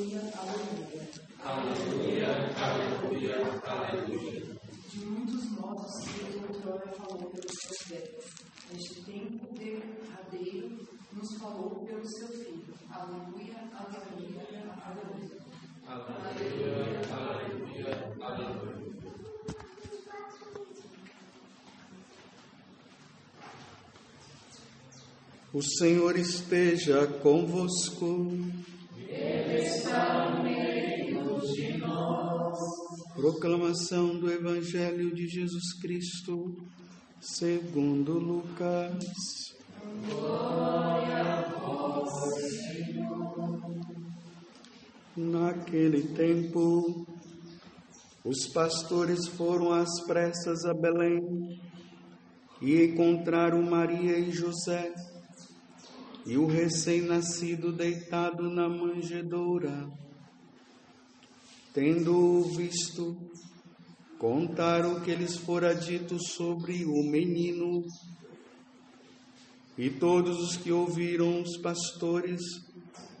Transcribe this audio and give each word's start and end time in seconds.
Aleluia, 0.00 0.22
aleluia, 2.56 3.36
aleluia. 3.66 4.40
De 4.88 5.04
muitos 5.04 5.50
modos 5.50 5.92
que 6.04 6.38
outrora 6.38 6.90
falou 6.92 7.30
pelos 7.30 7.54
profetas, 7.66 8.24
neste 8.72 9.04
tempo 9.04 9.54
derradeiro 9.58 10.88
nos 11.12 11.38
falou 11.38 11.84
pelo 11.84 12.02
seu 12.08 12.28
Filho. 12.28 12.74
Aleluia, 12.88 13.58
aleluia, 13.74 14.40
aleluia. 14.86 15.36
Aleluia, 15.86 16.72
aleluia, 17.12 17.92
aleluia. 18.22 18.80
O 25.52 25.62
Senhor 25.62 26.16
esteja 26.16 27.06
convosco. 27.22 28.30
Ele 29.20 29.62
está 29.62 30.30
no 30.30 31.40
de 31.52 31.76
nós. 31.76 32.58
Proclamação 33.14 34.18
do 34.18 34.32
Evangelho 34.32 35.14
de 35.14 35.28
Jesus 35.28 35.74
Cristo, 35.80 36.56
segundo 37.20 38.18
Lucas. 38.18 38.98
Glória 40.08 41.22
a 41.22 41.42
vós, 41.58 42.10
Senhor. 42.66 43.60
Naquele 45.16 46.02
tempo, 46.14 47.06
os 48.24 48.46
pastores 48.54 49.28
foram 49.28 49.72
às 49.72 50.00
pressas 50.06 50.64
a 50.64 50.72
Belém 50.72 51.20
e 52.62 52.84
encontraram 52.84 53.62
Maria 53.62 54.18
e 54.18 54.30
José 54.30 54.92
e 56.26 56.36
o 56.36 56.46
recém-nascido 56.46 57.72
deitado 57.72 58.50
na 58.50 58.68
manjedoura. 58.68 59.90
Tendo-o 61.72 62.42
visto, 62.56 63.16
contaram 64.18 64.96
o 64.96 65.00
que 65.00 65.14
lhes 65.14 65.36
fora 65.36 65.74
dito 65.74 66.18
sobre 66.22 66.84
o 66.84 67.02
menino. 67.10 67.84
E 69.78 69.88
todos 69.88 70.38
os 70.40 70.56
que 70.56 70.70
ouviram 70.70 71.40
os 71.40 71.56
pastores 71.56 72.40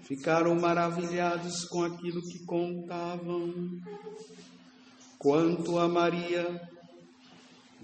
ficaram 0.02 0.54
maravilhados 0.56 1.64
com 1.64 1.82
aquilo 1.84 2.20
que 2.22 2.44
contavam. 2.44 3.54
Quanto 5.18 5.78
a 5.78 5.88
Maria, 5.88 6.60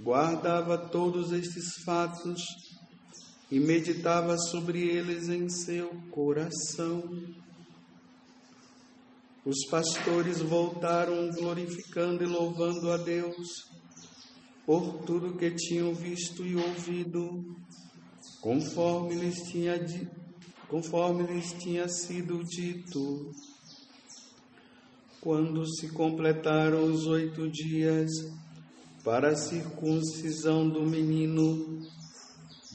guardava 0.03 0.77
todos 0.77 1.33
estes 1.33 1.83
fatos 1.85 2.66
e 3.51 3.61
meditava 3.61 4.37
sobre 4.39 4.81
eles 4.81 5.29
em 5.29 5.49
seu 5.49 5.89
coração. 6.11 7.03
Os 9.45 9.65
pastores 9.71 10.41
voltaram 10.41 11.31
glorificando 11.31 12.25
e 12.25 12.27
louvando 12.27 12.91
a 12.91 12.97
Deus 12.97 13.47
por 14.67 15.05
tudo 15.05 15.37
que 15.37 15.53
tinham 15.53 15.95
visto 15.95 16.45
e 16.45 16.57
ouvido, 16.57 17.45
conforme 18.41 19.15
lhes 19.15 19.37
tinha, 19.49 19.79
conforme 20.69 21.23
lhes 21.23 21.53
tinha 21.53 21.89
sido 21.89 22.43
dito. 22.43 23.31
Quando 25.21 25.65
se 25.77 25.93
completaram 25.93 26.85
os 26.85 27.07
oito 27.07 27.49
dias 27.49 28.11
para 29.05 29.31
a 29.31 29.37
circuncisão 29.37 30.69
do 30.69 30.83
menino, 30.83 31.81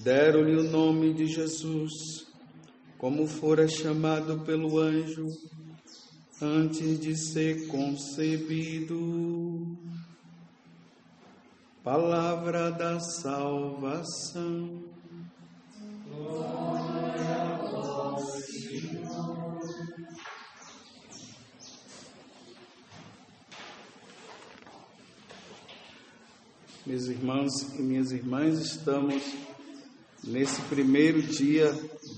deram-lhe 0.04 0.58
o 0.58 0.64
nome 0.64 1.14
de 1.14 1.28
Jesus, 1.28 1.92
como 2.98 3.28
fora 3.28 3.68
chamado 3.68 4.40
pelo 4.42 4.80
anjo 4.80 5.28
antes 6.42 7.00
de 7.00 7.16
ser 7.16 7.68
concebido. 7.68 8.98
Palavra 11.84 12.72
da 12.72 13.00
salvação. 13.00 14.84
Glória 16.08 17.36
a 17.36 17.58
vós, 17.58 18.46
Senhor. 18.46 19.62
Meus 26.86 27.06
irmãos 27.06 27.52
e 27.78 27.82
minhas 27.82 28.12
irmãs, 28.12 28.60
estamos 28.60 29.24
nesse 30.24 30.62
primeiro 30.64 31.22
dia 31.22 31.72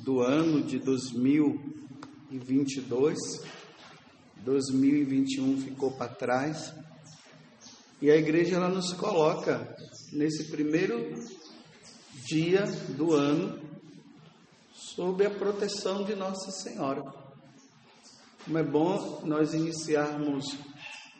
do 0.04 0.22
ano 0.22 0.62
de 0.62 0.80
2022. 0.80 3.18
2021 4.44 5.62
ficou 5.62 5.92
para 5.92 6.14
trás. 6.14 6.74
E 8.02 8.10
a 8.12 8.18
igreja 8.18 8.58
ela 8.58 8.70
nos 8.70 8.92
coloca 8.94 9.76
nesse 10.12 10.52
primeiro 10.52 11.14
dia 12.26 12.66
do 12.98 13.14
ano 13.14 13.62
sob 14.74 15.26
a 15.26 15.30
proteção 15.30 16.04
de 16.04 16.16
Nossa 16.16 16.52
Senhora. 16.52 17.02
Como 18.44 18.58
é 18.58 18.64
bom 18.64 19.22
nós 19.24 19.54
iniciarmos 19.54 20.58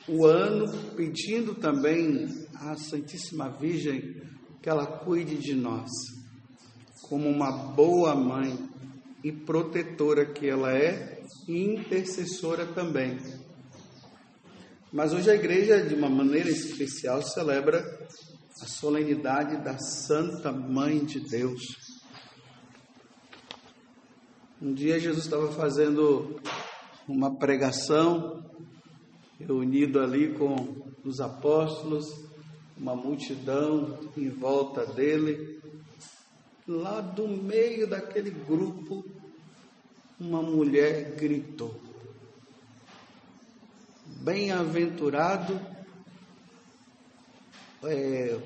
o 0.08 0.26
ano 0.26 0.66
pedindo 0.96 1.56
também 1.56 2.28
à 2.56 2.76
Santíssima 2.76 3.50
Virgem 3.50 4.22
que 4.62 4.70
ela 4.70 4.86
cuide 4.86 5.38
de 5.38 5.54
nós, 5.54 5.90
como 7.04 7.30
uma 7.30 7.52
boa 7.52 8.16
mãe 8.16 8.58
e 9.24 9.32
protetora 9.32 10.26
que 10.26 10.48
ela 10.48 10.72
é 10.74 11.24
e 11.48 11.64
intercessora 11.64 12.66
também. 12.66 13.18
Mas 14.92 15.14
hoje 15.14 15.32
a 15.32 15.36
igreja, 15.36 15.82
de 15.82 15.96
uma 15.96 16.10
maneira 16.10 16.50
especial, 16.50 17.22
celebra 17.22 17.84
a 18.62 18.66
solenidade 18.66 19.58
da 19.64 19.78
Santa 19.80 20.52
Mãe 20.52 21.04
de 21.04 21.20
Deus. 21.20 21.62
Um 24.62 24.74
dia 24.74 25.00
Jesus 25.00 25.26
estava 25.26 25.52
fazendo 25.52 26.40
uma 27.08 27.36
pregação, 27.38 28.46
reunido 29.40 30.00
ali 30.00 30.34
com 30.36 30.86
os 31.04 31.20
apóstolos, 31.20 32.06
uma 32.78 32.96
multidão 32.96 34.00
em 34.16 34.30
volta 34.30 34.86
dele. 34.86 35.60
Lá 36.68 37.02
do 37.02 37.28
meio 37.28 37.86
daquele 37.88 38.32
grupo, 38.32 39.04
uma 40.18 40.42
mulher 40.42 41.16
gritou: 41.16 41.78
Bem-aventurado 44.22 45.60
é, 47.84 48.40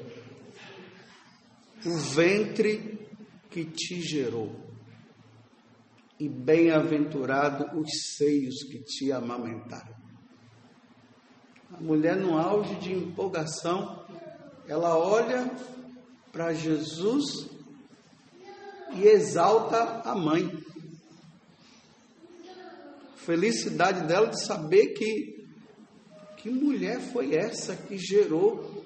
o 1.85 1.97
ventre 2.15 3.07
que 3.51 3.65
te 3.65 4.01
gerou, 4.01 4.55
e 6.19 6.27
bem-aventurado 6.27 7.79
os 7.79 8.15
seios 8.15 8.63
que 8.63 8.79
te 8.79 9.11
amamentaram. 9.11 9.95
A 11.71 11.79
mulher, 11.79 12.15
no 12.15 12.35
auge 12.35 12.73
de 12.75 12.93
empolgação, 12.93 14.03
ela 14.67 14.97
olha 14.97 15.51
para 16.31 16.53
Jesus 16.53 17.56
e 18.93 19.07
exalta 19.07 20.01
a 20.03 20.15
mãe. 20.15 20.51
Felicidade 23.15 24.07
dela 24.07 24.27
de 24.27 24.41
saber 24.43 24.93
que 24.93 25.37
que 26.37 26.49
mulher 26.51 27.01
foi 27.01 27.35
essa 27.35 27.75
que 27.75 27.97
gerou 27.97 28.85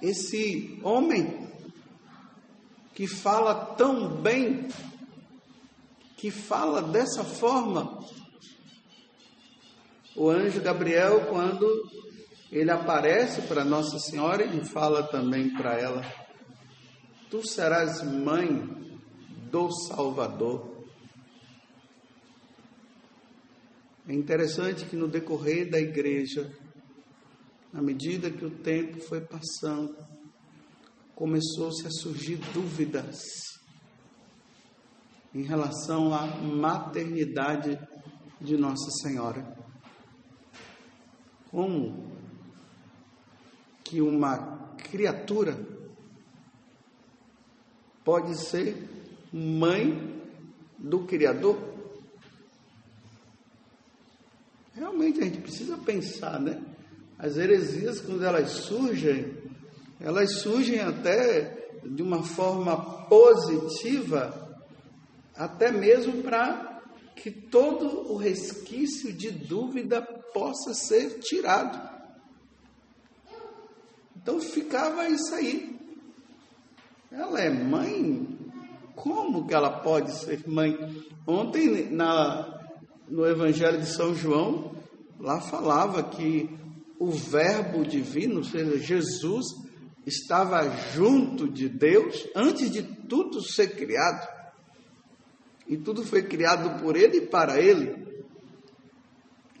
esse 0.00 0.78
homem 0.82 1.48
que 2.94 3.06
fala 3.06 3.74
tão 3.74 4.22
bem, 4.22 4.68
que 6.16 6.30
fala 6.30 6.80
dessa 6.80 7.24
forma. 7.24 7.98
O 10.16 10.30
anjo 10.30 10.60
Gabriel, 10.60 11.26
quando 11.26 11.66
ele 12.52 12.70
aparece 12.70 13.42
para 13.42 13.64
Nossa 13.64 13.98
Senhora, 13.98 14.44
ele 14.44 14.64
fala 14.64 15.02
também 15.02 15.52
para 15.54 15.78
ela: 15.78 16.04
Tu 17.28 17.46
serás 17.46 18.00
mãe 18.02 18.93
do 19.54 19.70
Salvador. 19.70 20.84
É 24.08 24.12
interessante 24.12 24.84
que 24.84 24.96
no 24.96 25.06
decorrer 25.06 25.70
da 25.70 25.78
igreja, 25.78 26.52
à 27.72 27.80
medida 27.80 28.32
que 28.32 28.44
o 28.44 28.50
tempo 28.50 28.98
foi 28.98 29.20
passando, 29.20 29.96
começou-se 31.14 31.86
a 31.86 31.90
surgir 31.90 32.38
dúvidas 32.52 33.22
em 35.32 35.42
relação 35.42 36.12
à 36.12 36.26
maternidade 36.26 37.78
de 38.40 38.56
Nossa 38.56 38.90
Senhora. 39.02 39.56
Como 41.48 42.12
que 43.84 44.00
uma 44.00 44.74
criatura 44.78 45.56
pode 48.04 48.36
ser 48.36 49.03
mãe 49.34 50.22
do 50.78 51.00
Criador? 51.00 51.74
realmente 54.74 55.20
a 55.20 55.24
gente 55.24 55.40
precisa 55.40 55.78
pensar, 55.78 56.40
né? 56.40 56.60
As 57.18 57.36
heresias, 57.36 58.00
quando 58.00 58.24
elas 58.24 58.50
surgem, 58.50 59.36
elas 60.00 60.40
surgem 60.40 60.80
até 60.80 61.78
de 61.84 62.02
uma 62.02 62.22
forma 62.22 63.06
positiva, 63.06 64.58
até 65.36 65.70
mesmo 65.70 66.22
para 66.22 66.82
que 67.14 67.30
todo 67.30 68.12
o 68.12 68.16
resquício 68.16 69.12
de 69.12 69.30
dúvida 69.30 70.02
possa 70.32 70.74
ser 70.74 71.20
tirado. 71.20 71.94
Então 74.16 74.40
ficava 74.40 75.08
isso 75.08 75.34
aí. 75.34 75.78
Ela 77.12 77.40
é 77.40 77.50
mãe? 77.50 78.33
Como 78.94 79.46
que 79.46 79.54
ela 79.54 79.80
pode 79.80 80.12
ser 80.12 80.46
mãe? 80.46 80.76
Ontem, 81.26 81.90
na, 81.90 82.60
no 83.08 83.26
Evangelho 83.26 83.80
de 83.80 83.86
São 83.86 84.14
João, 84.14 84.76
lá 85.18 85.40
falava 85.40 86.02
que 86.02 86.48
o 86.98 87.10
Verbo 87.10 87.84
divino, 87.84 88.36
ou 88.36 88.44
seja, 88.44 88.78
Jesus, 88.78 89.46
estava 90.06 90.68
junto 90.94 91.48
de 91.48 91.68
Deus 91.68 92.26
antes 92.34 92.70
de 92.70 92.82
tudo 92.82 93.42
ser 93.42 93.74
criado. 93.74 94.28
E 95.66 95.76
tudo 95.76 96.04
foi 96.04 96.22
criado 96.22 96.82
por 96.82 96.96
Ele 96.96 97.18
e 97.18 97.26
para 97.26 97.60
Ele. 97.60 98.04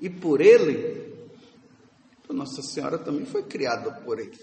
E 0.00 0.10
por 0.10 0.40
Ele, 0.40 1.14
Nossa 2.28 2.62
Senhora 2.62 2.98
também 2.98 3.24
foi 3.24 3.42
criada 3.42 3.90
por 3.90 4.18
Ele. 4.18 4.38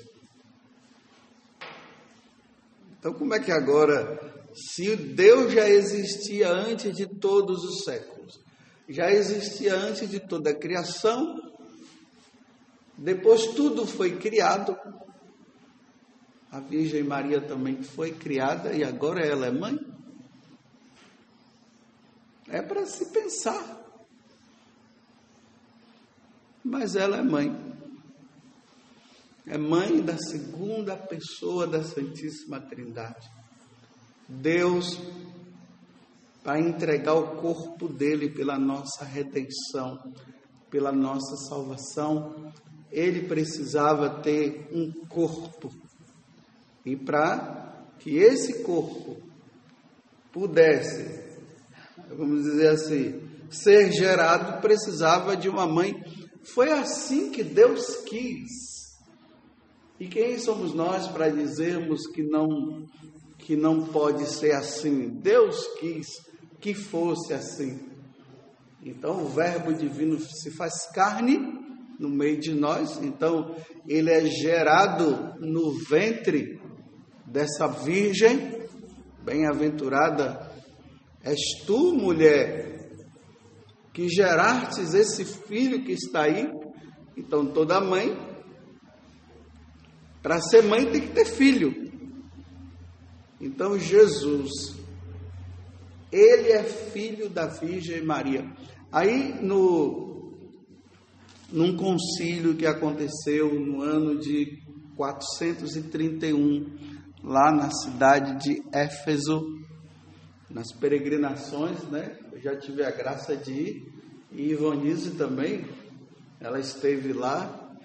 Então, 2.97 3.13
como 3.13 3.33
é 3.33 3.39
que 3.39 3.51
agora, 3.51 4.40
se 4.53 4.95
Deus 4.95 5.53
já 5.53 5.69
existia 5.69 6.49
antes 6.49 6.95
de 6.95 7.07
todos 7.07 7.63
os 7.63 7.83
séculos, 7.83 8.39
já 8.87 9.11
existia 9.11 9.75
antes 9.75 10.09
de 10.09 10.19
toda 10.19 10.49
a 10.49 10.55
criação, 10.55 11.39
depois 12.97 13.47
tudo 13.47 13.87
foi 13.87 14.17
criado, 14.17 14.77
a 16.51 16.59
Virgem 16.59 17.03
Maria 17.03 17.41
também 17.41 17.81
foi 17.81 18.11
criada 18.11 18.73
e 18.73 18.83
agora 18.83 19.25
ela 19.25 19.47
é 19.47 19.51
mãe? 19.51 19.79
É 22.49 22.61
para 22.61 22.85
se 22.85 23.09
pensar. 23.11 23.79
Mas 26.63 26.95
ela 26.95 27.17
é 27.17 27.23
mãe. 27.23 27.55
É 29.47 29.57
mãe 29.57 30.01
da 30.01 30.17
segunda 30.17 30.95
pessoa 30.97 31.65
da 31.65 31.83
Santíssima 31.83 32.59
Trindade. 32.59 33.40
Deus, 34.39 34.99
para 36.43 36.59
entregar 36.59 37.15
o 37.15 37.35
corpo 37.35 37.87
dele 37.87 38.29
pela 38.29 38.57
nossa 38.57 39.03
redenção, 39.03 39.97
pela 40.69 40.91
nossa 40.91 41.35
salvação, 41.49 42.51
ele 42.91 43.27
precisava 43.27 44.21
ter 44.21 44.69
um 44.71 44.91
corpo 45.07 45.69
e 46.85 46.95
para 46.95 47.85
que 47.99 48.17
esse 48.17 48.63
corpo 48.63 49.17
pudesse, 50.31 51.37
vamos 52.09 52.43
dizer 52.43 52.69
assim, 52.69 53.21
ser 53.49 53.91
gerado, 53.91 54.61
precisava 54.61 55.35
de 55.35 55.47
uma 55.47 55.67
mãe. 55.67 55.93
Foi 56.55 56.71
assim 56.71 57.31
que 57.31 57.43
Deus 57.43 57.97
quis. 57.97 58.71
E 59.99 60.07
quem 60.07 60.39
somos 60.39 60.73
nós 60.73 61.07
para 61.07 61.29
dizermos 61.29 62.07
que 62.07 62.23
não 62.23 62.87
que 63.41 63.55
não 63.55 63.85
pode 63.85 64.25
ser 64.25 64.53
assim? 64.53 65.09
Deus 65.09 65.57
quis 65.79 66.07
que 66.59 66.73
fosse 66.73 67.33
assim. 67.33 67.79
Então 68.83 69.23
o 69.23 69.29
Verbo 69.29 69.73
divino 69.73 70.19
se 70.19 70.51
faz 70.51 70.89
carne 70.93 71.37
no 71.99 72.09
meio 72.09 72.39
de 72.39 72.53
nós, 72.53 72.97
então 73.03 73.55
ele 73.87 74.09
é 74.09 74.25
gerado 74.25 75.35
no 75.39 75.71
ventre 75.87 76.59
dessa 77.27 77.67
virgem, 77.67 78.67
bem-aventurada 79.23 80.51
és 81.23 81.39
tu, 81.65 81.93
mulher, 81.93 82.89
que 83.93 84.09
gerastes 84.09 84.93
esse 84.93 85.23
filho 85.23 85.83
que 85.83 85.91
está 85.91 86.23
aí. 86.23 86.47
Então, 87.15 87.45
toda 87.45 87.79
mãe, 87.79 88.17
para 90.21 90.39
ser 90.41 90.63
mãe, 90.63 90.89
tem 90.91 91.01
que 91.01 91.13
ter 91.13 91.25
filho. 91.25 91.90
Então, 93.41 93.77
Jesus, 93.77 94.75
ele 96.11 96.51
é 96.51 96.63
filho 96.63 97.27
da 97.27 97.47
Virgem 97.47 98.03
Maria. 98.03 98.45
Aí, 98.91 99.33
no, 99.41 100.31
num 101.51 101.75
concílio 101.75 102.55
que 102.55 102.67
aconteceu 102.67 103.59
no 103.59 103.81
ano 103.81 104.19
de 104.19 104.61
431, 104.95 106.65
lá 107.23 107.51
na 107.51 107.71
cidade 107.71 108.43
de 108.43 108.61
Éfeso, 108.71 109.41
nas 110.49 110.71
peregrinações, 110.73 111.81
né? 111.85 112.17
Eu 112.31 112.41
já 112.41 112.55
tive 112.55 112.83
a 112.83 112.91
graça 112.91 113.35
de 113.35 113.51
ir, 113.51 113.93
e 114.31 114.51
Ivonise 114.51 115.11
também, 115.11 115.65
ela 116.39 116.59
esteve 116.59 117.11
lá, 117.13 117.75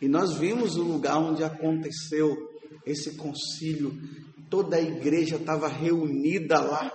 e 0.00 0.08
nós 0.08 0.34
vimos 0.36 0.76
o 0.76 0.82
lugar 0.82 1.18
onde 1.18 1.44
aconteceu 1.44 2.34
esse 2.86 3.16
concílio, 3.16 3.92
toda 4.50 4.76
a 4.76 4.82
igreja 4.82 5.36
estava 5.36 5.68
reunida 5.68 6.60
lá 6.60 6.90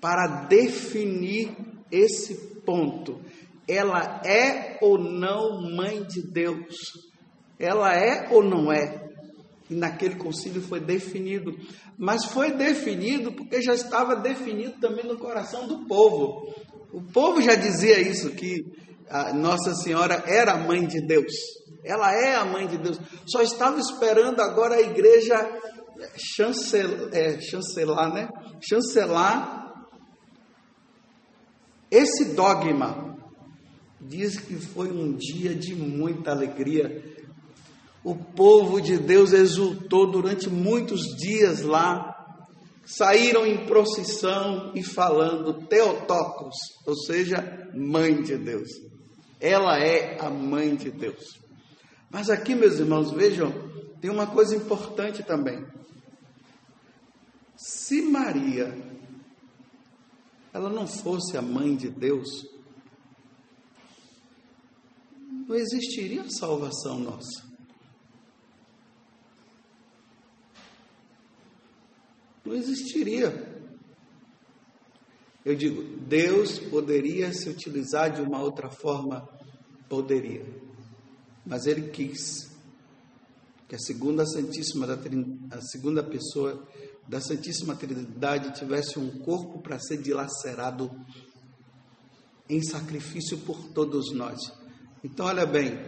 para 0.00 0.46
definir 0.46 1.56
esse 1.90 2.34
ponto. 2.66 3.20
Ela 3.66 4.22
é 4.24 4.78
ou 4.80 4.98
não 4.98 5.62
mãe 5.74 6.02
de 6.02 6.22
Deus? 6.22 6.74
Ela 7.58 7.94
é 7.94 8.28
ou 8.32 8.42
não 8.42 8.72
é? 8.72 9.08
E 9.70 9.74
naquele 9.74 10.16
concílio 10.16 10.62
foi 10.62 10.80
definido. 10.80 11.52
Mas 11.96 12.24
foi 12.26 12.52
definido 12.52 13.32
porque 13.32 13.60
já 13.60 13.74
estava 13.74 14.16
definido 14.16 14.80
também 14.80 15.04
no 15.04 15.18
coração 15.18 15.66
do 15.66 15.86
povo. 15.86 16.54
O 16.92 17.02
povo 17.02 17.42
já 17.42 17.54
dizia 17.54 18.00
isso, 18.00 18.30
que 18.30 18.64
Nossa 19.34 19.74
Senhora 19.74 20.24
era 20.26 20.56
mãe 20.56 20.86
de 20.86 21.00
Deus. 21.06 21.32
Ela 21.84 22.12
é 22.14 22.34
a 22.34 22.44
mãe 22.44 22.66
de 22.66 22.78
Deus. 22.78 23.00
Só 23.26 23.42
estava 23.42 23.78
esperando 23.78 24.40
agora 24.40 24.76
a 24.76 24.80
igreja 24.80 25.36
chancel, 26.16 27.08
é, 27.12 27.40
chancelar, 27.40 28.12
né? 28.12 28.28
Chancelar 28.60 29.72
esse 31.90 32.34
dogma. 32.34 33.16
Diz 34.00 34.38
que 34.38 34.54
foi 34.54 34.90
um 34.90 35.12
dia 35.12 35.54
de 35.54 35.74
muita 35.74 36.30
alegria 36.30 37.18
o 38.08 38.14
povo 38.14 38.80
de 38.80 38.96
Deus 38.96 39.32
exultou 39.32 40.10
durante 40.10 40.48
muitos 40.48 41.00
dias 41.16 41.62
lá. 41.62 42.14
Saíram 42.86 43.44
em 43.44 43.66
procissão 43.66 44.72
e 44.74 44.82
falando 44.82 45.66
Teotocos, 45.66 46.56
ou 46.86 46.96
seja, 46.96 47.68
mãe 47.74 48.22
de 48.22 48.34
Deus. 48.38 48.68
Ela 49.38 49.78
é 49.78 50.16
a 50.18 50.30
mãe 50.30 50.74
de 50.74 50.90
Deus. 50.90 51.22
Mas 52.10 52.30
aqui, 52.30 52.54
meus 52.54 52.78
irmãos, 52.78 53.10
vejam, 53.10 53.52
tem 54.00 54.10
uma 54.10 54.26
coisa 54.26 54.56
importante 54.56 55.22
também. 55.22 55.66
Se 57.56 58.02
Maria 58.02 58.86
ela 60.52 60.70
não 60.70 60.86
fosse 60.86 61.36
a 61.36 61.42
mãe 61.42 61.76
de 61.76 61.90
Deus, 61.90 62.28
não 65.46 65.54
existiria 65.54 66.24
salvação 66.30 66.98
nossa. 66.98 67.48
não 72.48 72.56
existiria. 72.56 73.46
Eu 75.44 75.54
digo, 75.54 75.82
Deus 76.06 76.58
poderia 76.58 77.32
se 77.32 77.48
utilizar 77.48 78.10
de 78.10 78.22
uma 78.22 78.42
outra 78.42 78.70
forma? 78.70 79.28
Poderia. 79.88 80.44
Mas 81.46 81.66
Ele 81.66 81.90
quis 81.90 82.48
que 83.68 83.74
a 83.74 83.78
segunda 83.78 84.24
Santíssima 84.26 84.86
da 84.86 84.98
a 85.50 85.60
segunda 85.60 86.02
pessoa 86.02 86.66
da 87.06 87.20
Santíssima 87.20 87.74
Trindade 87.74 88.58
tivesse 88.58 88.98
um 88.98 89.18
corpo 89.18 89.60
para 89.60 89.78
ser 89.78 89.98
dilacerado 89.98 90.90
em 92.48 92.62
sacrifício 92.62 93.38
por 93.38 93.68
todos 93.72 94.12
nós. 94.12 94.38
Então, 95.04 95.26
olha 95.26 95.46
bem, 95.46 95.78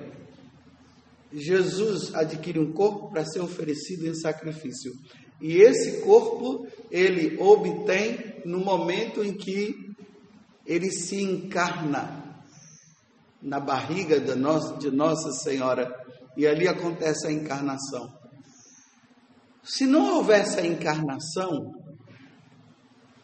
Jesus 1.33 2.15
adquire 2.15 2.59
um 2.59 2.73
corpo 2.73 3.11
para 3.11 3.25
ser 3.25 3.41
oferecido 3.41 4.07
em 4.07 4.15
sacrifício. 4.15 4.93
E 5.41 5.57
esse 5.59 6.03
corpo 6.03 6.67
ele 6.91 7.39
obtém 7.39 8.43
no 8.45 8.59
momento 8.61 9.23
em 9.23 9.35
que 9.35 9.95
ele 10.67 10.91
se 10.91 11.23
encarna 11.23 12.20
na 13.43 13.59
barriga 13.59 14.21
de 14.21 14.35
Nossa, 14.35 14.77
de 14.77 14.91
Nossa 14.91 15.33
Senhora. 15.33 15.95
E 16.37 16.47
ali 16.47 16.69
acontece 16.69 17.27
a 17.27 17.33
encarnação. 17.33 18.13
Se 19.63 19.87
não 19.87 20.17
houvesse 20.17 20.59
a 20.59 20.67
encarnação, 20.67 21.73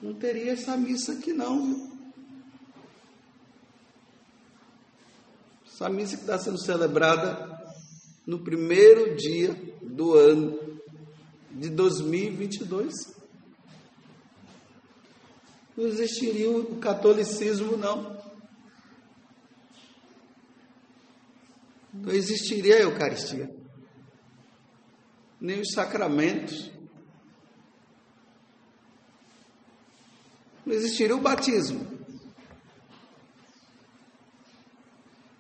não 0.01 0.15
teria 0.15 0.53
essa 0.53 0.77
missa 0.77 1.13
aqui 1.13 1.33
não. 1.33 1.91
Essa 5.67 5.89
missa 5.89 6.17
que 6.17 6.23
está 6.23 6.39
sendo 6.39 6.59
celebrada 6.59 7.57
no 8.27 8.39
primeiro 8.39 9.17
dia 9.17 9.55
do 9.83 10.15
ano 10.15 10.81
de 11.53 11.71
2022. 11.71 12.93
Não 15.77 15.87
existiria 15.87 16.51
o 16.51 16.77
catolicismo, 16.77 17.77
não. 17.77 18.16
Não 22.03 22.13
existiria 22.13 22.77
a 22.77 22.81
Eucaristia, 22.81 23.51
nem 25.41 25.61
os 25.61 25.73
sacramentos. 25.73 26.71
Não 30.65 30.75
existiria 30.75 31.17
o 31.17 31.21
batismo. 31.21 31.97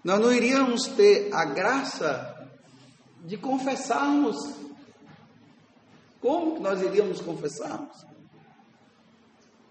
Nós 0.04 0.20
não 0.20 0.32
iríamos 0.32 0.86
ter 0.86 1.34
a 1.34 1.44
graça 1.44 2.48
de 3.24 3.36
confessarmos. 3.36 4.36
Como 6.20 6.54
que 6.54 6.60
nós 6.60 6.80
iríamos 6.80 7.20
confessarmos? 7.20 8.06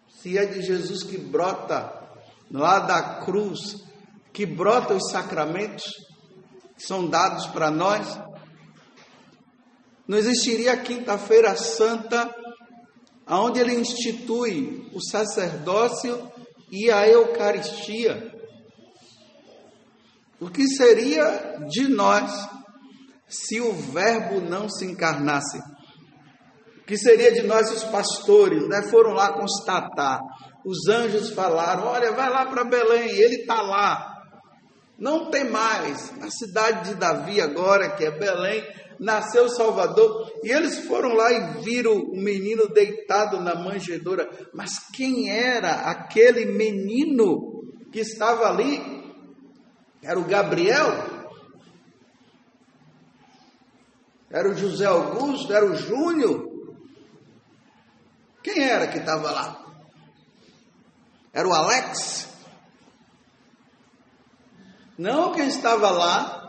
Se 0.09 0.37
é 0.37 0.45
de 0.45 0.61
Jesus 0.61 1.03
que 1.03 1.17
brota 1.17 2.03
lá 2.51 2.79
da 2.79 3.23
cruz, 3.23 3.81
que 4.33 4.45
brota 4.45 4.93
os 4.93 5.09
sacramentos 5.09 5.83
que 6.75 6.83
são 6.83 7.07
dados 7.07 7.47
para 7.47 7.71
nós, 7.71 8.19
não 10.07 10.17
existiria 10.17 10.73
a 10.73 10.77
quinta-feira 10.77 11.55
santa, 11.55 12.33
onde 13.27 13.59
ele 13.59 13.73
institui 13.73 14.89
o 14.93 15.01
sacerdócio 15.01 16.31
e 16.71 16.91
a 16.91 17.07
Eucaristia. 17.07 18.31
O 20.39 20.49
que 20.49 20.67
seria 20.67 21.59
de 21.67 21.87
nós 21.87 22.31
se 23.27 23.59
o 23.59 23.73
Verbo 23.73 24.41
não 24.41 24.69
se 24.69 24.85
encarnasse? 24.85 25.57
O 26.79 26.85
que 26.85 26.97
seria 26.97 27.31
de 27.31 27.41
nós 27.41 27.71
os 27.71 27.83
pastores? 27.85 28.67
Né? 28.67 28.83
Foram 28.83 29.13
lá 29.13 29.33
constatar. 29.33 30.19
Os 30.63 30.87
anjos 30.87 31.31
falaram: 31.31 31.85
Olha, 31.85 32.11
vai 32.11 32.29
lá 32.29 32.45
para 32.45 32.63
Belém, 32.63 33.09
ele 33.09 33.37
está 33.37 33.59
lá. 33.61 34.14
Não 34.97 35.29
tem 35.29 35.49
mais. 35.49 36.15
Na 36.17 36.29
cidade 36.29 36.89
de 36.89 36.95
Davi, 36.95 37.41
agora, 37.41 37.95
que 37.95 38.05
é 38.05 38.11
Belém, 38.11 38.65
nasceu 38.99 39.49
Salvador. 39.49 40.31
E 40.43 40.51
eles 40.51 40.79
foram 40.87 41.13
lá 41.13 41.31
e 41.31 41.61
viram 41.61 41.93
o 41.93 42.15
menino 42.15 42.67
deitado 42.69 43.39
na 43.39 43.55
manjedoura. 43.55 44.29
Mas 44.53 44.79
quem 44.93 45.29
era 45.29 45.89
aquele 45.89 46.45
menino 46.45 47.63
que 47.91 47.99
estava 47.99 48.47
ali? 48.47 48.81
Era 50.01 50.19
o 50.19 50.25
Gabriel? 50.25 51.15
Era 54.29 54.49
o 54.49 54.55
José 54.55 54.85
Augusto? 54.85 55.51
Era 55.53 55.65
o 55.65 55.75
Júnior? 55.75 56.53
Quem 58.43 58.63
era 58.63 58.87
que 58.87 58.99
estava 58.99 59.31
lá? 59.31 59.65
Era 61.33 61.47
o 61.47 61.53
Alex? 61.53 62.34
Não, 64.97 65.33
quem 65.33 65.47
estava 65.47 65.89
lá 65.89 66.45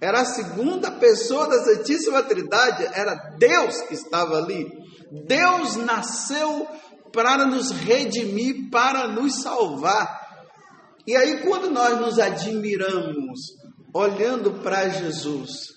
era 0.00 0.22
a 0.22 0.24
segunda 0.24 0.90
pessoa 0.90 1.48
da 1.48 1.62
Santíssima 1.62 2.22
Trindade, 2.22 2.84
era 2.92 3.14
Deus 3.38 3.80
que 3.82 3.94
estava 3.94 4.36
ali. 4.36 4.68
Deus 5.26 5.76
nasceu 5.76 6.66
para 7.12 7.46
nos 7.46 7.70
redimir, 7.70 8.68
para 8.70 9.06
nos 9.06 9.42
salvar. 9.42 10.20
E 11.06 11.14
aí, 11.14 11.42
quando 11.42 11.70
nós 11.70 12.00
nos 12.00 12.18
admiramos 12.18 13.40
olhando 13.94 14.54
para 14.62 14.88
Jesus 14.88 15.68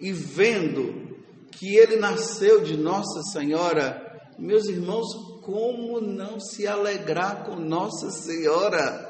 e 0.00 0.12
vendo 0.12 1.08
que 1.52 1.76
ele 1.76 1.96
nasceu 1.96 2.62
de 2.62 2.76
Nossa 2.76 3.22
Senhora, 3.32 4.00
meus 4.38 4.66
irmãos, 4.66 5.06
como 5.44 6.00
não 6.00 6.38
se 6.40 6.66
alegrar 6.66 7.44
com 7.44 7.56
Nossa 7.56 8.10
Senhora? 8.10 9.07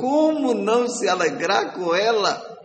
Como 0.00 0.54
não 0.54 0.88
se 0.88 1.06
alegrar 1.06 1.74
com 1.74 1.94
ela? 1.94 2.58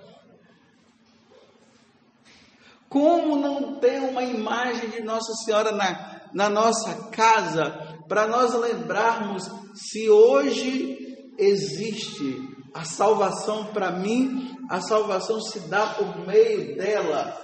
Como 2.87 3.35
não 3.35 3.77
ter 3.77 3.99
uma 3.99 4.23
imagem 4.23 4.89
de 4.89 5.01
Nossa 5.01 5.33
Senhora 5.43 5.73
na, 5.73 6.21
na 6.33 6.49
nossa 6.49 7.09
casa 7.09 7.97
para 8.07 8.25
nós 8.25 8.53
lembrarmos 8.53 9.43
se 9.73 10.09
hoje 10.09 11.33
existe 11.37 12.55
a 12.73 12.85
salvação 12.85 13.65
para 13.65 13.91
mim, 13.91 14.55
a 14.69 14.79
salvação 14.79 15.41
se 15.41 15.59
dá 15.67 15.87
por 15.87 16.25
meio 16.25 16.77
dela. 16.77 17.37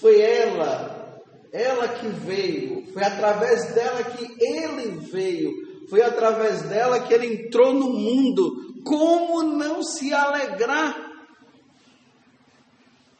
Foi 0.00 0.18
ela, 0.18 1.20
ela 1.52 1.88
que 1.88 2.08
veio, 2.08 2.90
foi 2.92 3.04
através 3.04 3.74
dela 3.74 4.02
que 4.02 4.42
ele 4.42 4.98
veio, 5.12 5.50
foi 5.90 6.00
através 6.02 6.62
dela 6.62 7.00
que 7.00 7.12
ele 7.12 7.46
entrou 7.46 7.74
no 7.74 7.90
mundo. 7.90 8.69
Como 8.84 9.42
não 9.42 9.82
se 9.82 10.12
alegrar? 10.12 11.10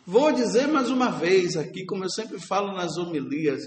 Vou 0.07 0.33
dizer 0.33 0.67
mais 0.67 0.91
uma 0.91 1.11
vez 1.11 1.57
aqui, 1.57 1.85
como 1.85 2.05
eu 2.05 2.11
sempre 2.11 2.41
falo 2.41 2.73
nas 2.73 2.97
homilias, 2.97 3.63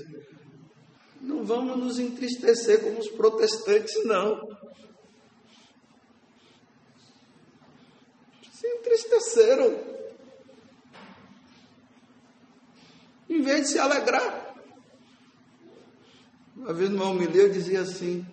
não 1.21 1.45
vamos 1.45 1.77
nos 1.77 1.99
entristecer 1.99 2.83
como 2.83 2.99
os 2.99 3.07
protestantes, 3.09 4.03
não. 4.03 4.41
Se 8.51 8.67
entristeceram. 8.67 9.93
Em 13.29 13.41
vez 13.41 13.61
de 13.61 13.67
se 13.69 13.79
alegrar. 13.79 14.53
Uma 16.57 16.73
vez 16.73 16.89
numa 16.89 17.09
homilia 17.09 17.43
eu 17.43 17.51
dizia 17.51 17.81
assim: 17.81 18.25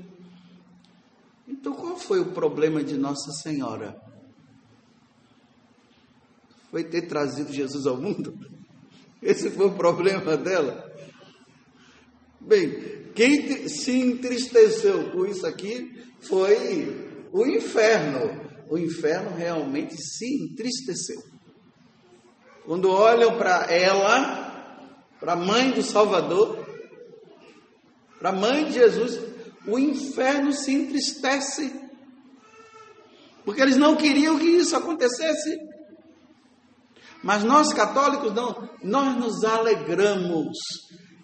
foi 2.05 2.21
o 2.21 2.33
problema 2.33 2.83
de 2.83 2.97
Nossa 2.97 3.33
Senhora? 3.33 4.01
Foi 6.71 6.85
ter 6.85 7.03
trazido 7.03 7.53
Jesus 7.53 7.87
ao 7.87 7.97
mundo? 7.97 8.35
Esse 9.23 9.51
foi 9.51 9.67
o 9.67 9.73
problema 9.73 10.37
dela? 10.37 10.89
Bem, 12.41 13.11
quem 13.15 13.69
se 13.69 13.93
entristeceu 13.93 15.11
com 15.11 15.27
isso 15.27 15.47
aqui 15.47 16.05
foi 16.21 17.29
o 17.33 17.47
inferno. 17.47 18.51
O 18.69 18.79
inferno 18.79 19.37
realmente 19.37 19.97
se 19.97 20.45
entristeceu. 20.45 21.21
Quando 22.65 22.89
olham 22.89 23.37
para 23.37 23.71
ela, 23.73 24.79
para 25.19 25.33
a 25.33 25.37
mãe 25.37 25.73
do 25.73 25.83
Salvador, 25.83 26.65
para 28.19 28.31
a 28.31 28.33
mãe 28.33 28.67
de 28.67 28.75
Jesus, 28.75 29.21
o 29.67 29.79
inferno 29.79 30.53
se 30.53 30.73
entristece. 30.73 31.90
Porque 33.51 33.63
eles 33.63 33.77
não 33.77 33.97
queriam 33.97 34.39
que 34.39 34.47
isso 34.47 34.77
acontecesse. 34.77 35.59
Mas 37.21 37.43
nós 37.43 37.73
católicos 37.73 38.33
não, 38.33 38.71
nós 38.81 39.17
nos 39.17 39.43
alegramos 39.43 40.57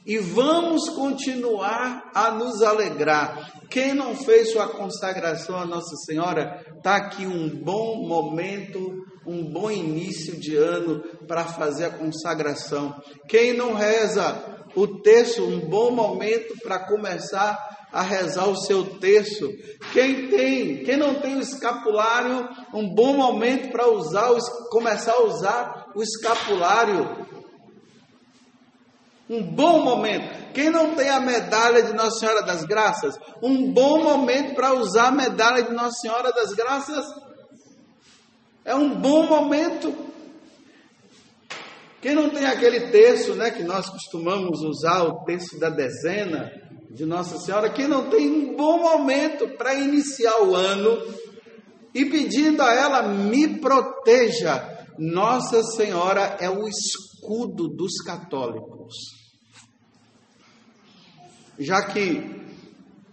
e 0.05 0.19
vamos 0.19 0.89
continuar 0.89 2.11
a 2.13 2.33
nos 2.33 2.65
alegrar. 2.65 3.63
Quem 3.71 3.95
não 3.95 4.17
fez 4.17 4.51
sua 4.51 4.67
consagração 4.67 5.57
a 5.57 5.65
Nossa 5.65 5.95
Senhora, 6.05 6.67
está 6.77 6.97
aqui 6.97 7.29
um 7.29 7.49
bom 7.63 8.05
momento, 8.09 8.93
um 9.25 9.45
bom 9.45 9.71
início 9.71 10.37
de 10.37 10.57
ano 10.57 11.05
para 11.29 11.45
fazer 11.45 11.85
a 11.85 11.97
consagração. 11.97 12.93
Quem 13.29 13.53
não 13.53 13.73
reza 13.73 14.67
o 14.75 15.01
texto, 15.01 15.45
um 15.45 15.61
bom 15.61 15.93
momento 15.93 16.57
para 16.61 16.89
começar 16.89 17.76
a 17.97 18.03
rezar 18.03 18.47
o 18.47 18.57
seu 18.57 18.99
terço. 18.99 19.49
Quem 19.95 20.29
tem, 20.29 20.85
quem 20.85 20.99
não 20.99 21.15
tem 21.15 21.37
o 21.37 21.41
escapulário, 21.41 22.47
um 22.75 22.95
bom 22.95 23.17
momento 23.17 23.73
para 23.73 23.89
usar, 23.89 24.29
começar 24.71 25.13
a 25.13 25.23
usar 25.23 25.87
o 25.95 26.03
escapulário 26.03 27.27
um 29.29 29.43
bom 29.43 29.83
momento. 29.83 30.53
Quem 30.53 30.71
não 30.71 30.95
tem 30.95 31.09
a 31.09 31.19
medalha 31.19 31.83
de 31.83 31.93
Nossa 31.95 32.21
Senhora 32.21 32.43
das 32.43 32.65
Graças? 32.65 33.19
Um 33.43 33.73
bom 33.73 34.05
momento 34.05 34.55
para 34.55 34.75
usar 34.75 35.09
a 35.09 35.11
medalha 35.11 35.65
de 35.65 35.73
Nossa 35.73 35.99
Senhora 36.01 36.33
das 36.33 36.53
Graças. 36.53 37.05
É 38.65 38.75
um 38.75 38.91
bom 39.01 39.27
momento. 39.27 39.93
Quem 42.01 42.15
não 42.15 42.31
tem 42.31 42.47
aquele 42.47 42.93
texto, 42.93 43.35
né, 43.35 43.51
que 43.51 43.65
nós 43.65 43.89
costumamos 43.89 44.61
usar, 44.61 45.03
o 45.03 45.25
texto 45.25 45.59
da 45.59 45.71
dezena 45.71 46.53
de 46.97 47.05
Nossa 47.05 47.39
Senhora, 47.39 47.71
quem 47.71 47.87
não 47.87 48.11
tem 48.11 48.29
um 48.29 48.57
bom 48.57 48.81
momento 48.81 49.49
para 49.57 49.75
iniciar 49.75 50.43
o 50.43 50.55
ano 50.55 50.99
e 51.95 52.07
pedindo 52.07 52.63
a 52.63 52.75
ela, 52.75 53.03
me 53.03 53.59
proteja. 53.59 54.75
Nossa 54.99 55.63
Senhora 55.63 56.37
é 56.41 56.49
o 56.49 56.67
escudo 56.67 57.69
dos 57.69 57.99
católicos 58.03 59.27
já 61.59 61.83
que 61.83 62.45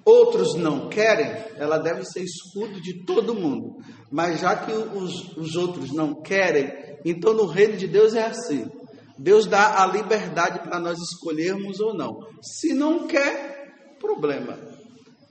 outros 0.05 0.55
não 0.55 0.89
querem, 0.89 1.31
ela 1.55 1.77
deve 1.77 2.03
ser 2.05 2.23
escudo 2.23 2.81
de 2.81 3.05
todo 3.05 3.35
mundo. 3.35 3.77
Mas 4.11 4.41
já 4.41 4.55
que 4.55 4.71
os, 4.71 5.35
os 5.37 5.55
outros 5.55 5.91
não 5.91 6.21
querem, 6.21 6.71
então 7.05 7.33
no 7.33 7.45
reino 7.45 7.77
de 7.77 7.87
Deus 7.87 8.13
é 8.13 8.25
assim. 8.25 8.69
Deus 9.17 9.45
dá 9.45 9.81
a 9.81 9.85
liberdade 9.85 10.59
para 10.59 10.79
nós 10.79 10.99
escolhermos 10.99 11.79
ou 11.79 11.93
não. 11.95 12.19
Se 12.41 12.73
não 12.73 13.07
quer, 13.07 13.62
problema. 14.03 14.59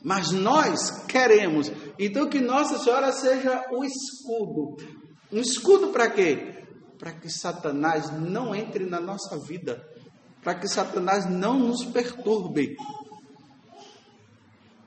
Mas 0.03 0.33
nós 0.33 1.05
queremos. 1.07 1.71
Então 1.99 2.29
que 2.29 2.41
Nossa 2.41 2.79
Senhora 2.79 3.13
seja 3.13 3.65
o 3.71 3.85
escudo. 3.85 4.77
Um 5.31 5.39
escudo 5.39 5.89
para 5.89 6.11
quê? 6.11 6.65
Para 6.99 7.13
que 7.13 7.31
Satanás 7.31 8.11
não 8.11 8.55
entre 8.55 8.87
na 8.87 9.01
nossa 9.01 9.39
vida. 9.39 9.87
Para 10.43 10.55
que 10.57 10.67
Satanás 10.67 11.31
não 11.31 11.59
nos 11.59 11.85
perturbe. 11.85 12.77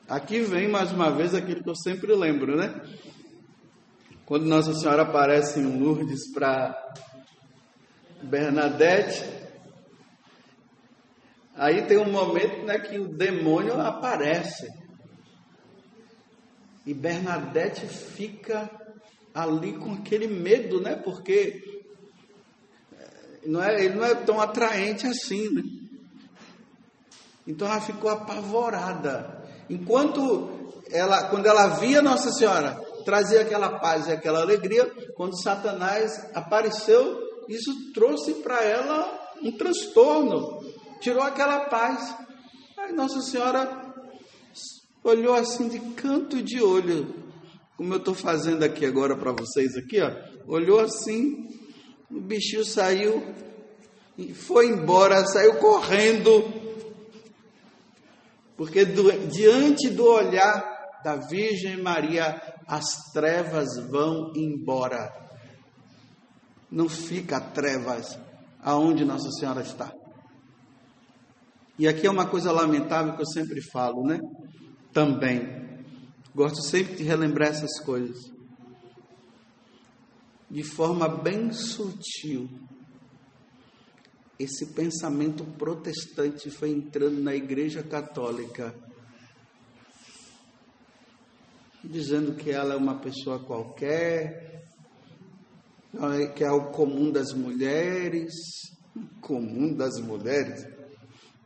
Aqui 0.08 0.42
vem 0.42 0.68
mais 0.68 0.92
uma 0.92 1.10
vez 1.12 1.34
aquilo 1.34 1.64
que 1.64 1.70
eu 1.70 1.76
sempre 1.76 2.14
lembro, 2.14 2.58
né? 2.58 2.82
Quando 4.26 4.46
Nossa 4.46 4.74
Senhora 4.74 5.04
aparece 5.04 5.60
em 5.60 5.80
Lourdes 5.80 6.32
para 6.34 6.76
Bernadette, 8.22 9.45
aí 11.56 11.86
tem 11.88 11.98
um 11.98 12.12
momento 12.12 12.66
né, 12.66 12.80
que 12.80 13.00
o 13.00 13.08
demônio 13.08 13.80
aparece. 13.80 14.68
E 16.86 16.94
Bernadette 16.94 17.88
fica 17.88 18.70
ali 19.34 19.74
com 19.74 19.94
aquele 19.94 20.28
medo, 20.28 20.80
né? 20.80 20.96
Porque 20.96 21.84
não 23.46 23.62
é, 23.62 23.84
ele 23.84 23.96
não 23.96 24.06
é 24.06 24.16
tão 24.16 24.40
atraente 24.40 25.08
assim, 25.08 25.50
né? 25.50 25.64
Então 27.48 27.68
ela 27.68 27.82
ficou 27.82 28.10
apavorada. 28.10 29.44
Enquanto 29.70 30.72
ela, 30.92 31.28
quando 31.30 31.46
ela 31.46 31.80
via 31.80 32.02
Nossa 32.02 32.32
Senhora, 32.32 32.80
trazia 33.04 33.42
aquela 33.42 33.80
paz 33.80 34.08
e 34.08 34.12
aquela 34.12 34.42
alegria, 34.42 34.86
quando 35.16 35.42
Satanás 35.42 36.30
apareceu, 36.34 37.20
isso 37.48 37.94
trouxe 37.94 38.34
para 38.36 38.64
ela 38.64 39.36
um 39.44 39.52
transtorno, 39.52 40.65
tirou 41.00 41.24
aquela 41.24 41.66
paz. 41.66 42.16
Aí 42.78 42.92
Nossa 42.92 43.22
Senhora 43.22 43.94
olhou 45.04 45.34
assim 45.34 45.68
de 45.68 45.80
canto 45.94 46.42
de 46.42 46.62
olho, 46.62 47.14
como 47.78 47.94
eu 47.94 47.98
estou 47.98 48.14
fazendo 48.14 48.64
aqui 48.64 48.86
agora 48.86 49.16
para 49.16 49.32
vocês 49.32 49.76
aqui, 49.76 50.02
ó. 50.02 50.12
Olhou 50.48 50.80
assim, 50.80 51.48
o 52.10 52.20
bichinho 52.20 52.64
saiu 52.64 53.24
e 54.18 54.34
foi 54.34 54.68
embora, 54.68 55.26
saiu 55.28 55.56
correndo 55.56 56.66
porque 58.58 58.86
do, 58.86 59.12
diante 59.28 59.90
do 59.90 60.06
olhar 60.06 60.74
da 61.04 61.16
Virgem 61.16 61.82
Maria, 61.82 62.42
as 62.68 63.12
trevas 63.14 63.68
vão 63.90 64.32
embora. 64.36 65.14
Não 66.72 66.90
fica 66.90 67.40
trevas 67.40 68.18
aonde 68.62 69.06
Nossa 69.06 69.30
Senhora 69.32 69.62
está. 69.62 69.92
E 71.78 71.88
aqui 71.88 72.08
é 72.08 72.10
uma 72.10 72.28
coisa 72.28 72.52
lamentável 72.52 73.16
que 73.16 73.22
eu 73.22 73.28
sempre 73.28 73.62
falo, 73.62 74.06
né? 74.06 74.20
Também. 74.94 75.66
Gosto 76.34 76.62
sempre 76.62 76.96
de 76.96 77.04
relembrar 77.04 77.50
essas 77.50 77.80
coisas. 77.80 78.32
De 80.50 80.64
forma 80.64 81.08
bem 81.08 81.52
sutil 81.52 82.50
esse 84.38 84.68
pensamento 84.68 85.46
protestante 85.58 86.50
foi 86.50 86.70
entrando 86.70 87.22
na 87.22 87.34
Igreja 87.34 87.82
Católica, 87.82 88.76
dizendo 91.82 92.36
que 92.36 92.52
ela 92.52 92.74
é 92.74 92.78
uma 92.78 93.00
pessoa 93.00 93.40
qualquer, 93.40 94.68
que 96.36 96.44
é 96.44 96.52
o 96.52 96.72
comum 96.72 97.12
das 97.12 97.32
mulheres, 97.32 98.34
comum 99.22 99.74
das 99.74 100.02
mulheres, 100.02 100.66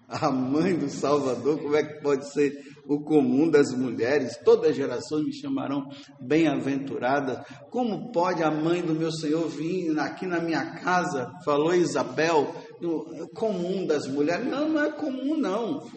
a 0.10 0.32
mãe 0.32 0.76
do 0.76 0.90
Salvador, 0.90 1.60
como 1.60 1.76
é 1.76 1.84
que 1.84 2.02
pode 2.02 2.32
ser 2.34 2.52
o 2.86 3.00
comum 3.02 3.48
das 3.48 3.72
mulheres? 3.72 4.36
Todas 4.44 4.72
as 4.72 4.76
gerações 4.76 5.24
me 5.24 5.34
chamarão 5.34 5.88
bem-aventurada. 6.20 7.46
Como 7.70 8.12
pode 8.12 8.42
a 8.42 8.50
mãe 8.50 8.82
do 8.82 8.96
meu 8.96 9.12
Senhor 9.12 9.48
vir 9.48 9.98
aqui 10.00 10.26
na 10.26 10.40
minha 10.40 10.66
casa? 10.80 11.32
Falou 11.46 11.76
Isabel, 11.76 12.56
o 12.82 13.28
comum 13.36 13.86
das 13.86 14.08
mulheres. 14.08 14.48
Não, 14.48 14.68
não 14.70 14.84
é 14.84 14.92
comum, 14.92 15.38
não. 15.38 15.88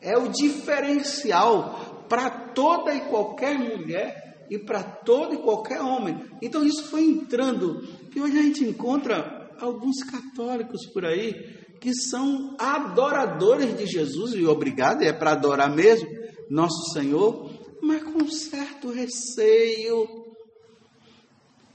É 0.00 0.16
o 0.18 0.28
diferencial 0.28 2.04
para 2.08 2.28
toda 2.30 2.94
e 2.94 3.00
qualquer 3.00 3.58
mulher 3.58 4.46
e 4.50 4.58
para 4.58 4.82
todo 4.82 5.34
e 5.34 5.38
qualquer 5.38 5.80
homem. 5.80 6.20
Então 6.42 6.62
isso 6.62 6.84
foi 6.84 7.04
entrando. 7.04 7.82
E 8.14 8.20
hoje 8.20 8.38
a 8.38 8.42
gente 8.42 8.64
encontra 8.64 9.50
alguns 9.58 10.02
católicos 10.04 10.86
por 10.92 11.04
aí 11.04 11.34
que 11.80 11.94
são 11.94 12.56
adoradores 12.58 13.76
de 13.76 13.86
Jesus, 13.86 14.34
e 14.34 14.44
obrigado, 14.46 15.02
é 15.02 15.12
para 15.12 15.32
adorar 15.32 15.74
mesmo, 15.74 16.08
nosso 16.50 16.92
Senhor, 16.92 17.50
mas 17.82 18.02
com 18.02 18.28
certo 18.28 18.90
receio 18.90 20.06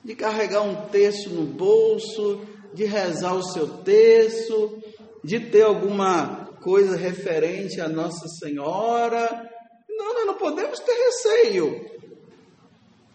de 0.04 0.16
carregar 0.16 0.62
um 0.62 0.90
texto 0.90 1.30
no 1.30 1.44
bolso, 1.44 2.42
de 2.74 2.84
rezar 2.86 3.36
o 3.36 3.44
seu 3.44 3.68
texto, 3.84 4.82
de 5.24 5.40
ter 5.40 5.64
alguma 5.64 6.48
coisa 6.62 6.98
referente 6.98 7.80
a 7.80 7.88
Nossa 7.88 8.28
Senhora. 8.28 9.50
Não, 9.90 10.14
nós 10.14 10.26
não 10.26 10.34
podemos 10.36 10.80
ter 10.80 10.94
receio. 10.94 11.86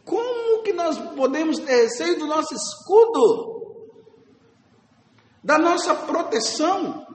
Como 0.04 0.62
que 0.62 0.72
nós 0.72 0.98
podemos 1.14 1.58
ter 1.58 1.82
receio 1.82 2.18
do 2.18 2.26
nosso 2.26 2.54
escudo? 2.54 3.57
Da 5.48 5.56
nossa 5.56 5.94
proteção. 5.94 7.06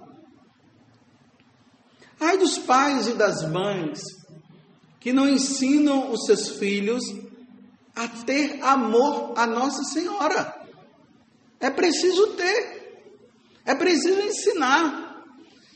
Ai 2.20 2.36
dos 2.36 2.58
pais 2.58 3.06
e 3.08 3.14
das 3.14 3.48
mães 3.48 4.02
que 5.00 5.14
não 5.14 5.30
ensinam 5.30 6.12
os 6.12 6.26
seus 6.26 6.50
filhos 6.58 7.04
a 7.96 8.08
ter 8.08 8.60
amor 8.64 9.34
a 9.38 9.46
Nossa 9.46 9.84
Senhora. 9.84 10.52
É 11.60 11.70
preciso 11.70 12.34
ter, 12.36 13.14
é 13.66 13.76
preciso 13.76 14.20
ensinar, 14.22 15.24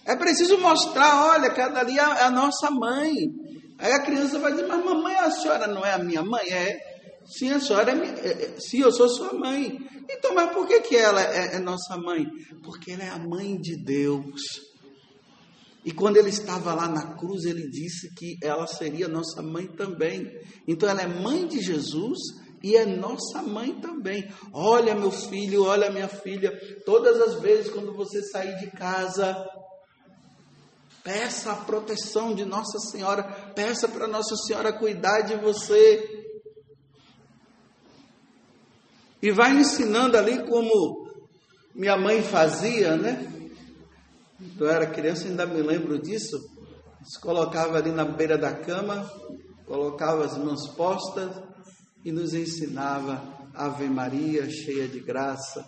é 0.03 0.15
preciso 0.15 0.57
mostrar: 0.57 1.27
olha, 1.27 1.51
cada 1.51 1.81
ali 1.81 1.99
é 1.99 2.23
a 2.23 2.31
nossa 2.31 2.71
mãe. 2.71 3.13
Aí 3.77 3.93
a 3.93 4.01
criança 4.01 4.39
vai 4.39 4.53
dizer: 4.53 4.65
mas 4.65 4.83
mamãe, 4.83 5.15
a 5.15 5.29
senhora 5.29 5.67
não 5.67 5.85
é 5.85 5.93
a 5.93 5.99
minha 5.99 6.23
mãe? 6.23 6.49
É, 6.49 6.86
sim, 7.27 7.51
a 7.51 7.59
senhora 7.59 7.91
é, 7.91 7.95
é, 7.95 8.45
é 8.45 8.59
sim, 8.59 8.79
eu 8.79 8.91
sou 8.91 9.09
sua 9.09 9.33
mãe. 9.33 9.77
Então, 10.09 10.33
mas 10.33 10.53
por 10.53 10.67
que, 10.67 10.79
que 10.81 10.95
ela 10.95 11.21
é, 11.21 11.55
é 11.55 11.59
nossa 11.59 11.97
mãe? 11.97 12.25
Porque 12.63 12.91
ela 12.91 13.03
é 13.03 13.09
a 13.09 13.19
mãe 13.19 13.59
de 13.59 13.75
Deus. 13.75 14.41
E 15.83 15.91
quando 15.91 16.17
ele 16.17 16.29
estava 16.29 16.73
lá 16.73 16.87
na 16.87 17.15
cruz, 17.15 17.45
ele 17.45 17.69
disse 17.69 18.13
que 18.13 18.37
ela 18.43 18.67
seria 18.67 19.07
nossa 19.07 19.41
mãe 19.41 19.67
também. 19.67 20.29
Então, 20.67 20.89
ela 20.89 21.01
é 21.01 21.07
mãe 21.07 21.47
de 21.47 21.61
Jesus 21.61 22.17
e 22.63 22.75
é 22.75 22.85
nossa 22.85 23.41
mãe 23.41 23.73
também. 23.79 24.29
Olha, 24.51 24.95
meu 24.95 25.11
filho, 25.11 25.63
olha, 25.63 25.91
minha 25.91 26.07
filha, 26.07 26.51
todas 26.85 27.21
as 27.21 27.39
vezes 27.41 27.71
quando 27.71 27.93
você 27.93 28.21
sair 28.23 28.57
de 28.59 28.71
casa, 28.71 29.45
peça 31.03 31.53
a 31.53 31.55
proteção 31.55 32.35
de 32.35 32.43
Nossa 32.43 32.79
Senhora, 32.79 33.23
peça 33.55 33.87
para 33.87 34.07
Nossa 34.07 34.35
Senhora 34.35 34.73
cuidar 34.73 35.21
de 35.21 35.35
você. 35.35 36.16
E 39.21 39.31
vai 39.31 39.51
ensinando 39.51 40.17
ali 40.17 40.43
como 40.45 41.07
minha 41.73 41.97
mãe 41.97 42.21
fazia, 42.21 42.95
né? 42.95 43.31
Eu 44.59 44.69
era 44.69 44.85
criança, 44.85 45.27
ainda 45.27 45.45
me 45.45 45.61
lembro 45.61 45.99
disso. 45.99 46.37
Se 47.03 47.19
colocava 47.19 47.77
ali 47.77 47.91
na 47.91 48.05
beira 48.05 48.37
da 48.37 48.53
cama, 48.53 49.09
colocava 49.65 50.25
as 50.25 50.37
mãos 50.37 50.67
postas 50.69 51.31
e 52.05 52.11
nos 52.11 52.33
ensinava 52.33 53.21
Ave 53.53 53.87
Maria, 53.89 54.49
cheia 54.49 54.87
de 54.87 54.99
graça. 54.99 55.65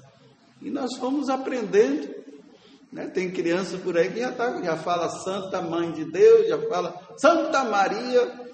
E 0.62 0.70
nós 0.70 0.96
fomos 0.98 1.30
aprendendo. 1.30 2.20
Né? 2.92 3.08
Tem 3.08 3.32
criança 3.32 3.78
por 3.78 3.98
aí 3.98 4.12
que 4.12 4.20
já, 4.20 4.32
tá, 4.32 4.62
já 4.62 4.78
fala 4.78 5.10
Santa 5.10 5.62
Mãe 5.62 5.92
de 5.92 6.06
Deus, 6.06 6.48
já 6.48 6.60
fala 6.68 7.00
Santa 7.18 7.64
Maria. 7.64 8.50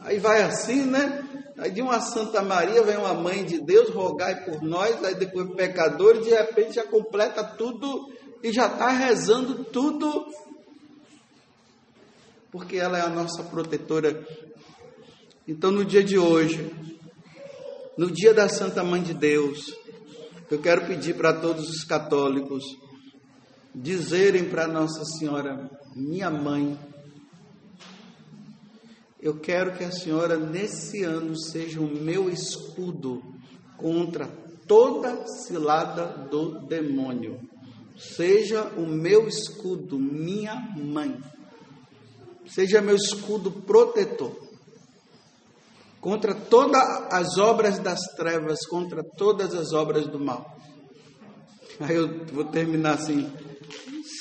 Aí 0.00 0.18
vai 0.18 0.42
assim, 0.42 0.84
né? 0.84 1.19
Aí 1.60 1.70
de 1.70 1.82
uma 1.82 2.00
Santa 2.00 2.40
Maria 2.40 2.82
vem 2.82 2.96
uma 2.96 3.12
mãe 3.12 3.44
de 3.44 3.60
Deus, 3.60 3.90
rogai 3.90 4.44
por 4.46 4.62
nós, 4.62 5.04
aí 5.04 5.14
depois 5.14 5.54
pecador, 5.54 6.16
e 6.16 6.22
de 6.22 6.30
repente 6.30 6.76
já 6.76 6.84
completa 6.84 7.44
tudo 7.44 8.10
e 8.42 8.50
já 8.50 8.66
está 8.66 8.88
rezando 8.88 9.64
tudo, 9.64 10.24
porque 12.50 12.78
ela 12.78 12.98
é 12.98 13.02
a 13.02 13.10
nossa 13.10 13.42
protetora. 13.42 14.26
Então 15.46 15.70
no 15.70 15.84
dia 15.84 16.02
de 16.02 16.18
hoje, 16.18 16.74
no 17.94 18.10
dia 18.10 18.32
da 18.32 18.48
Santa 18.48 18.82
Mãe 18.82 19.02
de 19.02 19.12
Deus, 19.12 19.76
eu 20.50 20.58
quero 20.62 20.86
pedir 20.86 21.14
para 21.14 21.34
todos 21.34 21.68
os 21.68 21.84
católicos 21.84 22.64
dizerem 23.74 24.48
para 24.48 24.66
Nossa 24.66 25.04
Senhora, 25.04 25.70
minha 25.94 26.30
mãe, 26.30 26.78
Eu 29.20 29.38
quero 29.38 29.76
que 29.76 29.84
a 29.84 29.92
senhora, 29.92 30.36
nesse 30.36 31.02
ano, 31.02 31.36
seja 31.38 31.80
o 31.80 31.86
meu 31.86 32.30
escudo 32.30 33.22
contra 33.76 34.26
toda 34.66 35.26
cilada 35.26 36.06
do 36.30 36.66
demônio. 36.66 37.40
Seja 37.96 38.64
o 38.76 38.86
meu 38.86 39.28
escudo, 39.28 39.98
minha 39.98 40.54
mãe. 40.76 41.18
Seja 42.46 42.80
meu 42.80 42.96
escudo 42.96 43.50
protetor 43.50 44.50
contra 46.00 46.34
todas 46.34 46.82
as 47.12 47.36
obras 47.36 47.78
das 47.78 48.00
trevas, 48.16 48.66
contra 48.66 49.02
todas 49.16 49.54
as 49.54 49.72
obras 49.72 50.06
do 50.06 50.18
mal. 50.18 50.56
Aí 51.78 51.94
eu 51.94 52.24
vou 52.32 52.44
terminar 52.44 52.94
assim. 52.94 53.30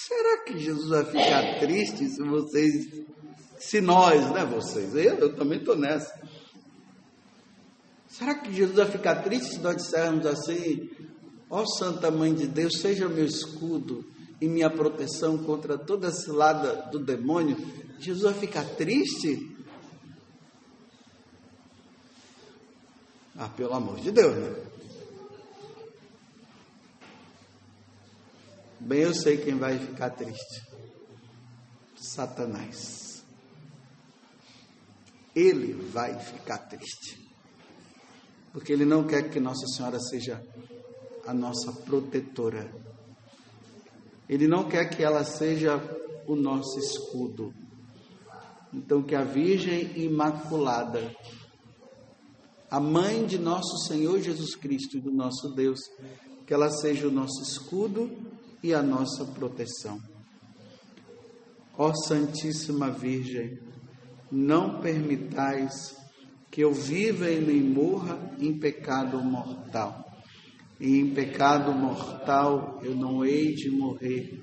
Será 0.08 0.44
que 0.44 0.60
Jesus 0.60 0.90
vai 0.90 1.06
ficar 1.06 1.60
triste 1.60 2.08
se 2.10 2.24
vocês, 2.24 2.72
se 3.60 3.82
nós, 3.82 4.32
né, 4.32 4.46
vocês, 4.46 4.96
eu, 4.96 5.16
eu 5.16 5.36
também 5.36 5.60
estou 5.60 5.76
nessa. 5.76 6.18
Será 8.08 8.36
que 8.36 8.52
Jesus 8.52 8.76
vai 8.76 8.90
ficar 8.90 9.22
triste 9.22 9.56
se 9.56 9.60
nós 9.60 9.76
dissermos 9.76 10.26
assim, 10.26 10.90
ó 11.50 11.66
Santa 11.66 12.10
Mãe 12.10 12.34
de 12.34 12.48
Deus, 12.48 12.80
seja 12.80 13.08
meu 13.08 13.26
escudo 13.26 14.04
e 14.42 14.48
minha 14.48 14.70
proteção 14.70 15.38
contra 15.38 15.78
toda 15.78 16.10
cilada 16.10 16.90
do 16.90 17.00
demônio? 17.00 17.58
Jesus 18.00 18.24
vai 18.24 18.34
ficar 18.34 18.64
triste? 18.64 19.56
Ah, 23.38 23.50
pelo 23.50 23.74
amor 23.74 24.00
de 24.00 24.12
Deus, 24.12 24.36
né? 24.36 24.66
Bem, 28.80 29.02
eu 29.02 29.14
sei 29.14 29.38
quem 29.38 29.58
vai 29.58 29.78
ficar 29.78 30.12
triste. 30.12 30.66
Satanás. 31.96 33.09
Ele 35.36 35.74
vai 35.74 36.18
ficar 36.20 36.58
triste. 36.58 37.18
Porque 38.52 38.74
ele 38.74 38.86
não 38.86 39.06
quer 39.06 39.30
que 39.30 39.40
Nossa 39.40 39.68
Senhora 39.68 40.00
seja 40.00 40.44
a 41.26 41.34
nossa 41.34 41.72
protetora. 41.72 42.74
Ele 44.28 44.48
não 44.48 44.68
quer 44.68 44.90
que 44.90 45.04
ela 45.04 45.24
seja 45.24 45.78
o 46.28 46.36
nosso 46.36 46.80
escudo. 46.80 47.54
Então, 48.74 49.02
que 49.02 49.16
a 49.16 49.24
Virgem 49.24 50.04
Imaculada 50.04 51.16
a 52.70 52.80
mãe 52.80 53.26
de 53.26 53.40
nosso 53.40 53.88
Senhor 53.88 54.22
Jesus 54.22 54.56
Cristo 54.56 54.98
e 54.98 55.02
do 55.02 55.12
nosso 55.12 55.50
Deus, 55.50 55.80
que 56.46 56.54
ela 56.54 56.70
seja 56.70 57.08
o 57.08 57.12
nosso 57.12 57.42
escudo 57.42 58.12
e 58.62 58.76
a 58.76 58.84
nossa 58.84 59.26
proteção. 59.26 60.00
Ó 61.76 61.92
Santíssima 61.94 62.92
Virgem, 62.92 63.58
não 64.32 64.80
permitais 64.80 65.96
que 66.52 66.62
eu 66.62 66.74
viva 66.74 67.30
e 67.30 67.40
nem 67.40 67.62
morra 67.62 68.36
em 68.40 68.58
pecado 68.58 69.22
mortal. 69.24 70.06
E 70.80 70.98
em 70.98 71.14
pecado 71.14 71.72
mortal 71.74 72.80
eu 72.84 72.96
não 72.96 73.24
hei 73.26 73.54
de 73.54 73.70
morrer, 73.70 74.42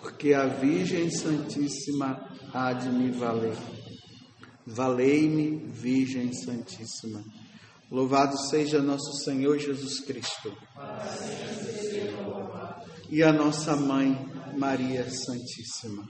porque 0.00 0.32
a 0.32 0.46
Virgem 0.46 1.10
Santíssima 1.10 2.28
há 2.52 2.72
de 2.72 2.88
me 2.88 3.10
valer. 3.10 3.56
Valei-me, 4.66 5.70
Virgem 5.70 6.32
Santíssima. 6.32 7.22
Louvado 7.90 8.36
seja 8.50 8.82
nosso 8.82 9.12
Senhor 9.22 9.58
Jesus 9.58 10.00
Cristo. 10.00 10.52
E 13.08 13.22
a 13.22 13.32
nossa 13.32 13.76
mãe, 13.76 14.18
Maria 14.58 15.08
Santíssima. 15.08 16.08